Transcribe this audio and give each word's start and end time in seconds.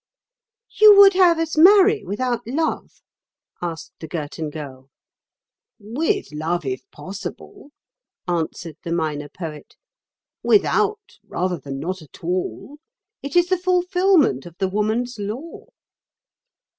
"You 0.79 0.97
would 0.97 1.13
have 1.13 1.37
us 1.37 1.55
marry 1.55 2.03
without 2.03 2.41
love?" 2.47 3.03
asked 3.61 3.93
the 3.99 4.07
Girton 4.07 4.49
Girl. 4.49 4.89
"With 5.77 6.31
love, 6.33 6.65
if 6.65 6.89
possible," 6.89 7.69
answered 8.27 8.77
the 8.83 8.91
Minor 8.91 9.29
Poet; 9.29 9.75
"without, 10.41 11.19
rather 11.27 11.59
than 11.59 11.77
not 11.79 12.01
at 12.01 12.23
all. 12.23 12.77
It 13.21 13.35
is 13.35 13.49
the 13.49 13.59
fulfilment 13.59 14.47
of 14.47 14.57
the 14.57 14.69
woman's 14.69 15.19
law." 15.19 15.67